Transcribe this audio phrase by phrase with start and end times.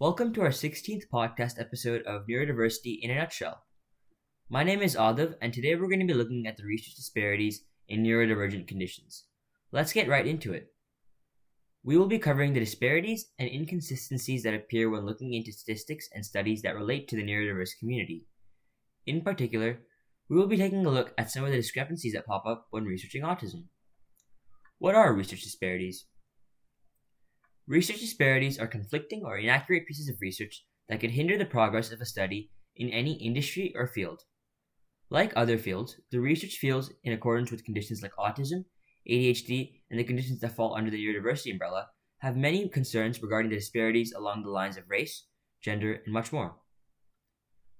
[0.00, 3.64] Welcome to our 16th podcast episode of Neurodiversity in a Nutshell.
[4.48, 7.64] My name is Adav, and today we're going to be looking at the research disparities
[7.86, 9.24] in neurodivergent conditions.
[9.72, 10.68] Let's get right into it.
[11.84, 16.24] We will be covering the disparities and inconsistencies that appear when looking into statistics and
[16.24, 18.24] studies that relate to the neurodiverse community.
[19.04, 19.80] In particular,
[20.30, 22.84] we will be taking a look at some of the discrepancies that pop up when
[22.84, 23.64] researching autism.
[24.78, 26.06] What are research disparities?
[27.70, 32.00] Research disparities are conflicting or inaccurate pieces of research that could hinder the progress of
[32.00, 34.22] a study in any industry or field.
[35.08, 38.64] Like other fields, the research fields in accordance with conditions like autism,
[39.08, 41.86] ADHD, and the conditions that fall under the neurodiversity umbrella
[42.18, 45.26] have many concerns regarding the disparities along the lines of race,
[45.62, 46.56] gender, and much more.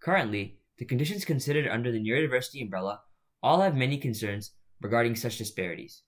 [0.00, 3.00] Currently, the conditions considered under the neurodiversity umbrella
[3.42, 6.04] all have many concerns regarding such disparities.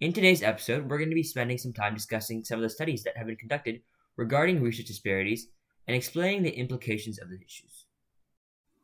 [0.00, 3.04] In today's episode, we're going to be spending some time discussing some of the studies
[3.04, 3.80] that have been conducted
[4.16, 5.46] regarding research disparities
[5.86, 7.86] and explaining the implications of the issues.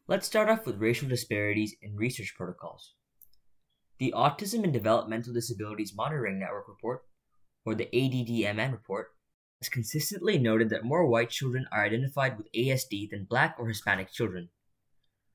[0.06, 2.94] Let's start off with racial disparities in research protocols.
[3.98, 7.02] The Autism and Developmental Disabilities Monitoring Network report,
[7.64, 9.08] or the ADDMN report,
[9.61, 14.12] has consistently noted that more white children are identified with ASD than black or Hispanic
[14.12, 14.48] children.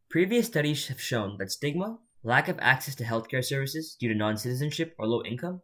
[0.09, 4.35] Previous studies have shown that stigma, lack of access to healthcare services due to non
[4.35, 5.61] citizenship or low income,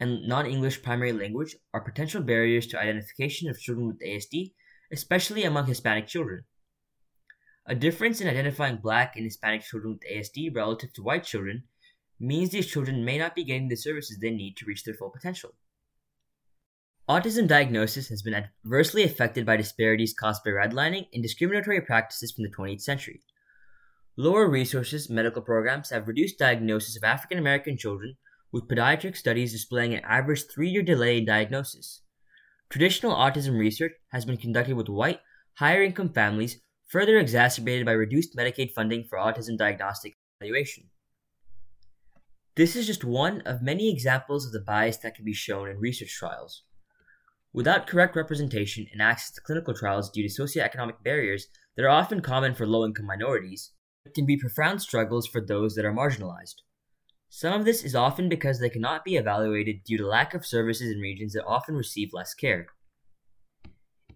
[0.00, 4.52] and non English primary language are potential barriers to identification of children with ASD,
[4.90, 6.44] especially among Hispanic children.
[7.66, 11.64] A difference in identifying black and Hispanic children with ASD relative to white children
[12.18, 15.10] means these children may not be getting the services they need to reach their full
[15.10, 15.50] potential.
[17.08, 22.44] Autism diagnosis has been adversely affected by disparities caused by redlining and discriminatory practices from
[22.44, 23.20] the 20th century.
[24.18, 28.16] Lower resources medical programs have reduced diagnosis of African American children
[28.50, 32.00] with pediatric studies displaying an average three year delay in diagnosis.
[32.70, 35.20] Traditional autism research has been conducted with white,
[35.58, 40.84] higher income families, further exacerbated by reduced Medicaid funding for autism diagnostic evaluation.
[42.56, 45.76] This is just one of many examples of the bias that can be shown in
[45.76, 46.62] research trials.
[47.52, 52.22] Without correct representation and access to clinical trials due to socioeconomic barriers that are often
[52.22, 53.72] common for low income minorities,
[54.14, 56.56] can be profound struggles for those that are marginalized.
[57.28, 60.90] Some of this is often because they cannot be evaluated due to lack of services
[60.90, 62.66] in regions that often receive less care.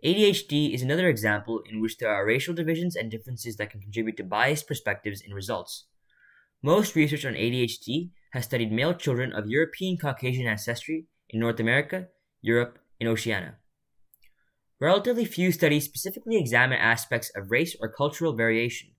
[0.02, 4.16] ADHD is another example in which there are racial divisions and differences that can contribute
[4.16, 5.84] to biased perspectives in results.
[6.62, 12.08] Most research on ADHD has studied male children of European Caucasian ancestry in North America,
[12.40, 13.56] Europe, and Oceania.
[14.80, 18.92] Relatively few studies specifically examine aspects of race or cultural variation,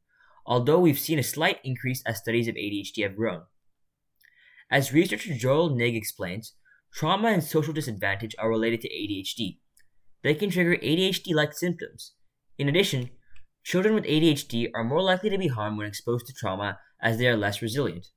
[0.46, 3.44] although we've seen a slight increase as studies of ADHD have grown.
[4.70, 6.54] As researcher Joel Nigg explains,
[6.94, 9.58] trauma and social disadvantage are related to ADHD.
[10.24, 12.14] They can trigger ADHD like symptoms.
[12.58, 13.10] In addition,
[13.64, 17.28] children with ADHD are more likely to be harmed when exposed to trauma as they
[17.28, 18.08] are less resilient.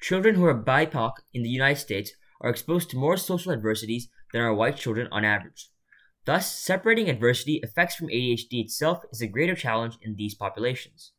[0.00, 4.42] Children who are BIPOC in the United States are exposed to more social adversities than
[4.42, 5.68] our white children on average.
[6.24, 11.12] Thus, separating adversity effects from ADHD itself is a greater challenge in these populations.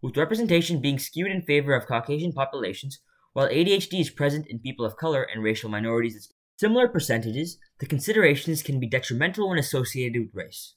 [0.00, 3.00] With representation being skewed in favor of Caucasian populations,
[3.34, 7.86] while ADHD is present in people of color and racial minorities at similar percentages, the
[7.86, 10.74] considerations can be detrimental when associated with race.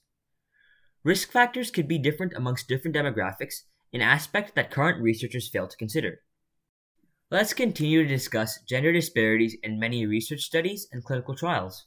[1.02, 3.62] Risk factors could be different amongst different demographics,
[3.92, 6.20] an aspect that current researchers fail to consider.
[7.30, 11.86] Let's continue to discuss gender disparities in many research studies and clinical trials.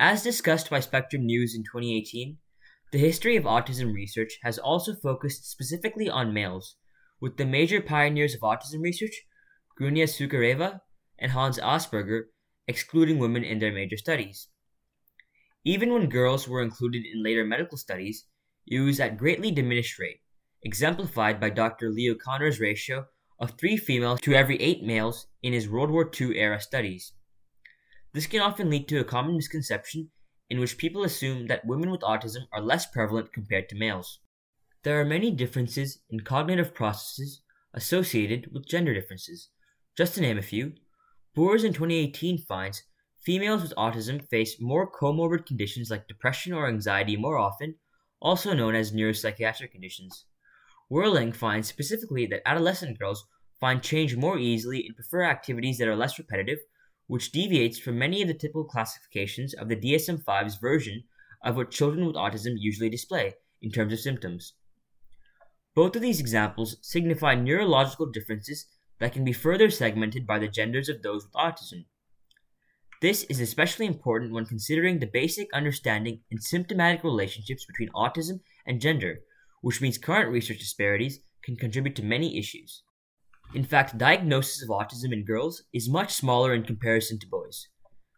[0.00, 2.38] As discussed by Spectrum News in 2018,
[2.92, 6.76] the history of autism research has also focused specifically on males,
[7.20, 9.24] with the major pioneers of autism research
[9.76, 10.82] Grunya Sukhareva,
[11.18, 12.26] and Hans Asperger,
[12.68, 14.46] excluding women in their major studies.
[15.64, 18.24] Even when girls were included in later medical studies,
[18.68, 20.20] it was at greatly diminished rate,
[20.62, 21.90] exemplified by Dr.
[21.90, 23.06] Leo Kanner's ratio
[23.40, 27.14] of three females to every eight males in his World War II era studies.
[28.18, 30.10] This can often lead to a common misconception
[30.50, 34.18] in which people assume that women with autism are less prevalent compared to males.
[34.82, 37.42] There are many differences in cognitive processes
[37.74, 39.50] associated with gender differences,
[39.96, 40.72] just to name a few,
[41.36, 42.82] Boers in 2018 finds
[43.22, 47.76] females with autism face more comorbid conditions like depression or anxiety more often,
[48.20, 50.24] also known as neuropsychiatric conditions.
[50.90, 53.28] Werling finds specifically that adolescent girls
[53.60, 56.58] find change more easily and prefer activities that are less repetitive,
[57.08, 61.02] which deviates from many of the typical classifications of the DSM 5's version
[61.42, 64.52] of what children with autism usually display in terms of symptoms.
[65.74, 68.66] Both of these examples signify neurological differences
[69.00, 71.86] that can be further segmented by the genders of those with autism.
[73.00, 78.80] This is especially important when considering the basic understanding and symptomatic relationships between autism and
[78.80, 79.20] gender,
[79.62, 82.82] which means current research disparities can contribute to many issues.
[83.54, 87.66] In fact, diagnosis of autism in girls is much smaller in comparison to boys.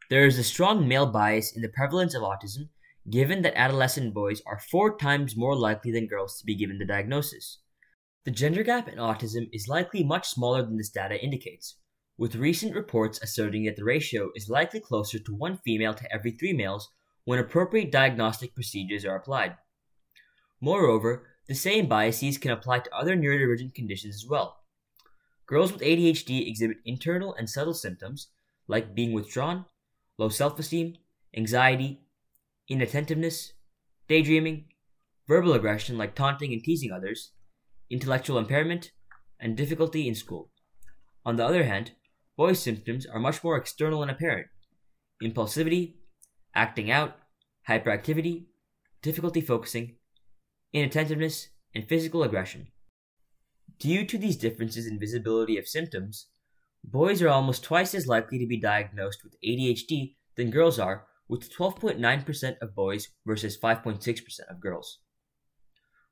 [0.08, 2.68] There is a strong male bias in the prevalence of autism,
[3.08, 6.84] given that adolescent boys are four times more likely than girls to be given the
[6.84, 7.60] diagnosis.
[8.24, 11.76] The gender gap in autism is likely much smaller than this data indicates,
[12.18, 16.32] with recent reports asserting that the ratio is likely closer to one female to every
[16.32, 16.90] three males
[17.24, 19.56] when appropriate diagnostic procedures are applied.
[20.60, 24.59] Moreover, the same biases can apply to other neurodivergent conditions as well.
[25.50, 28.28] Girls with ADHD exhibit internal and subtle symptoms
[28.68, 29.64] like being withdrawn,
[30.16, 30.94] low self esteem,
[31.36, 32.02] anxiety,
[32.68, 33.54] inattentiveness,
[34.06, 34.66] daydreaming,
[35.26, 37.32] verbal aggression like taunting and teasing others,
[37.90, 38.92] intellectual impairment,
[39.40, 40.52] and difficulty in school.
[41.26, 41.96] On the other hand,
[42.36, 44.46] boys' symptoms are much more external and apparent
[45.20, 45.96] impulsivity,
[46.54, 47.16] acting out,
[47.68, 48.44] hyperactivity,
[49.02, 49.96] difficulty focusing,
[50.72, 52.68] inattentiveness, and physical aggression.
[53.80, 56.26] Due to these differences in visibility of symptoms,
[56.84, 61.50] boys are almost twice as likely to be diagnosed with ADHD than girls are, with
[61.50, 64.98] 12.9% of boys versus 5.6% of girls.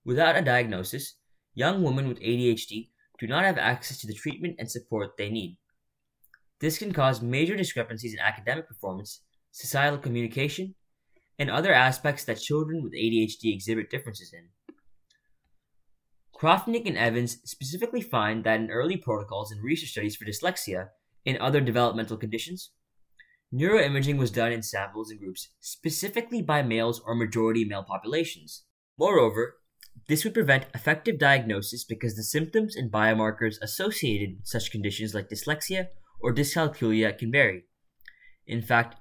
[0.02, 1.16] Without a diagnosis,
[1.52, 2.88] young women with ADHD
[3.18, 5.58] do not have access to the treatment and support they need.
[6.60, 10.74] This can cause major discrepancies in academic performance, societal communication,
[11.38, 14.48] and other aspects that children with ADHD exhibit differences in.
[16.38, 20.90] Krafnick and Evans specifically find that in early protocols and research studies for dyslexia
[21.26, 22.70] and other developmental conditions,
[23.52, 28.62] neuroimaging was done in samples and groups specifically by males or majority male populations.
[28.96, 29.56] Moreover,
[30.06, 35.28] this would prevent effective diagnosis because the symptoms and biomarkers associated with such conditions like
[35.28, 35.88] dyslexia
[36.20, 37.64] or dyscalculia can vary.
[38.46, 38.94] In fact,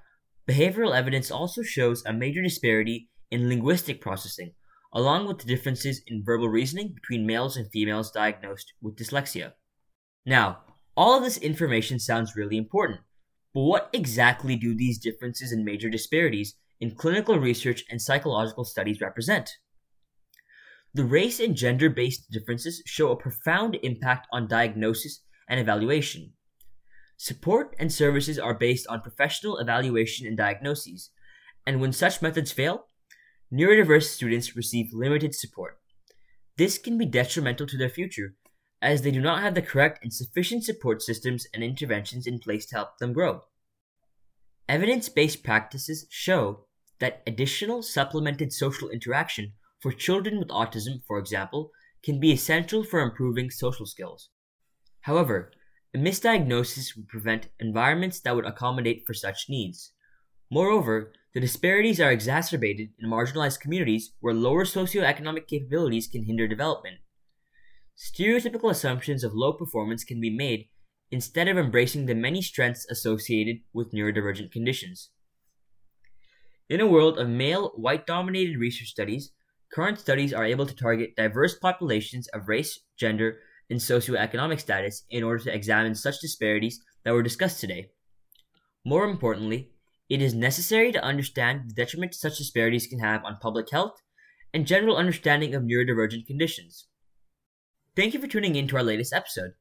[0.48, 4.54] behavioral evidence also shows a major disparity in linguistic processing
[4.92, 9.52] along with the differences in verbal reasoning between males and females diagnosed with dyslexia.
[10.24, 10.60] Now,
[10.96, 13.00] all of this information sounds really important,
[13.54, 19.00] but what exactly do these differences and major disparities in clinical research and psychological studies
[19.00, 19.50] represent?
[20.94, 26.32] The race and gender based differences show a profound impact on diagnosis and evaluation.
[27.16, 31.10] Support and services are based on professional evaluation and diagnoses,
[31.66, 32.87] and when such methods fail,
[33.52, 35.78] neurodiverse students receive limited support.
[36.56, 38.34] This can be detrimental to their future,
[38.82, 42.66] as they do not have the correct and sufficient support systems and interventions in place
[42.66, 43.42] to help them grow.
[44.68, 46.64] Evidence based practices show
[47.00, 51.70] that additional supplemented social interaction for children with autism, for example,
[52.02, 54.30] can be essential for improving social skills.
[55.02, 55.52] However,
[55.94, 59.92] a misdiagnosis would prevent environments that would accommodate for such needs.
[60.50, 66.96] Moreover, the disparities are exacerbated in marginalized communities where lower socioeconomic capabilities can hinder development.
[67.96, 70.66] Stereotypical assumptions of low performance can be made
[71.12, 75.10] instead of embracing the many strengths associated with neurodivergent conditions.
[76.68, 79.30] In a world of male, white dominated research studies,
[79.72, 83.38] current studies are able to target diverse populations of race, gender,
[83.70, 87.90] and socioeconomic status in order to examine such disparities that were discussed today.
[88.84, 89.70] More importantly,
[90.08, 94.00] it is necessary to understand the detriment such disparities can have on public health
[94.54, 96.86] and general understanding of neurodivergent conditions.
[97.94, 99.52] Thank you for tuning in to our latest episode.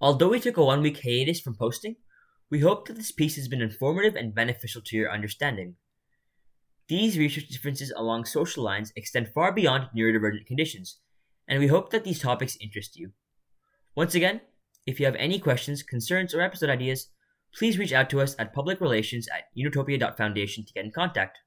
[0.00, 1.96] Although we took a one week hiatus from posting,
[2.50, 5.74] we hope that this piece has been informative and beneficial to your understanding.
[6.88, 10.98] These research differences along social lines extend far beyond neurodivergent conditions,
[11.48, 13.10] and we hope that these topics interest you.
[13.96, 14.42] Once again,
[14.86, 17.08] if you have any questions, concerns, or episode ideas,
[17.56, 21.38] please reach out to us at public relations at unitopia.foundation to get in contact.